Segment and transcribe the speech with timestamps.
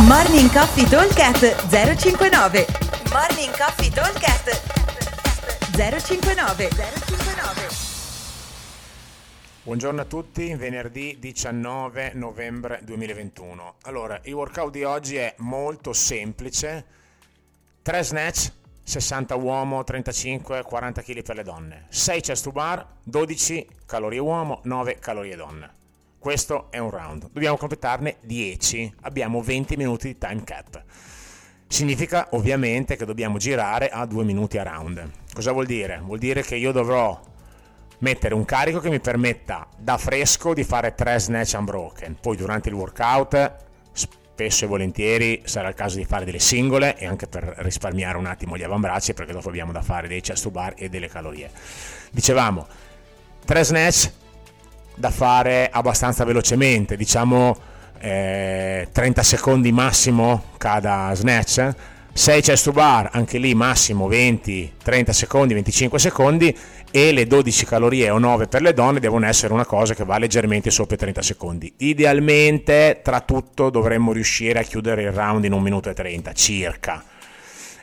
[0.00, 2.66] Morning Coffee Talkcast 059
[3.12, 4.48] Morning Coffee Talkcast
[5.76, 7.68] 059 059
[9.62, 13.74] Buongiorno a tutti, venerdì 19 novembre 2021.
[13.82, 16.84] Allora, il workout di oggi è molto semplice.
[17.82, 18.50] 3 snatch,
[18.82, 21.86] 60 uomo, 35, 40 kg per le donne.
[21.90, 25.80] 6 chest to bar, 12 calorie uomo, 9 calorie donne.
[26.22, 27.30] Questo è un round.
[27.32, 28.94] Dobbiamo completarne 10.
[29.00, 30.80] Abbiamo 20 minuti di time cap.
[31.66, 35.10] Significa ovviamente che dobbiamo girare a 2 minuti a round.
[35.34, 36.00] Cosa vuol dire?
[36.00, 37.20] Vuol dire che io dovrò
[37.98, 42.16] mettere un carico che mi permetta da fresco di fare 3 snatch unbroken.
[42.20, 43.56] Poi durante il workout
[43.90, 48.26] spesso e volentieri sarà il caso di fare delle singole e anche per risparmiare un
[48.26, 51.50] attimo gli avambracci perché dopo abbiamo da fare dei chest to bar e delle calorie.
[52.12, 52.64] Dicevamo
[53.44, 54.20] 3 snatch
[54.94, 57.56] da fare abbastanza velocemente, diciamo
[58.02, 61.74] eh, 30 secondi massimo cada snatch.
[62.14, 66.54] 6 chest to bar, anche lì massimo 20, 30 secondi, 25 secondi
[66.90, 70.18] e le 12 calorie o 9 per le donne devono essere una cosa che va
[70.18, 71.72] leggermente sopra i 30 secondi.
[71.78, 77.02] Idealmente tra tutto dovremmo riuscire a chiudere il round in 1 minuto e 30 circa.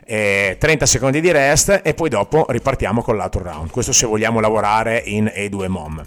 [0.06, 3.72] Eh, 30 secondi di rest e poi dopo ripartiamo con l'altro round.
[3.72, 6.06] Questo se vogliamo lavorare in E2 MOM.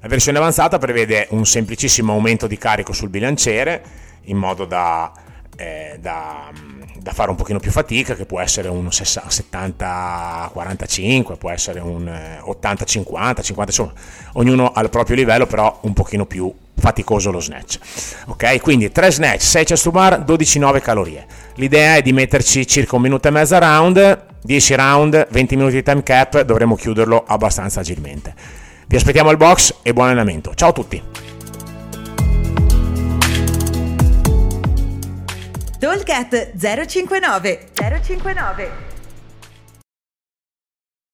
[0.00, 3.82] La versione avanzata prevede un semplicissimo aumento di carico sul bilanciere
[4.24, 5.10] in modo da,
[5.56, 6.52] eh, da,
[7.00, 13.42] da fare un pochino più fatica, che può essere un 70-45, può essere un 80-50,
[13.42, 13.92] 50, insomma,
[14.34, 17.80] ognuno al proprio livello, però un pochino più faticoso lo snatch.
[18.26, 21.26] Ok, quindi 3 snatch, 6 chest to bar, 12-9 calorie.
[21.54, 25.74] L'idea è di metterci circa un minuto e mezzo a round, 10 round, 20 minuti
[25.74, 28.67] di time cap, dovremo chiuderlo abbastanza agilmente.
[28.88, 30.54] Vi aspettiamo al box e buon allenamento.
[30.54, 31.02] Ciao a tutti!
[35.78, 38.97] Talkat 059 059